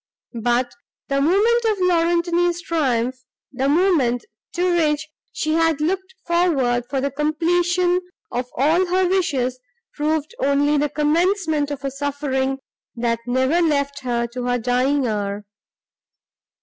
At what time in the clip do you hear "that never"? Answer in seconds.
12.95-13.61